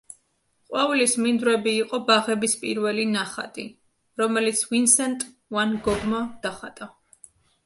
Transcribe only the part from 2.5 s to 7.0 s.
პირველი ნახატი, რომელიც ვინსენტ ვან გოგმა დახატა.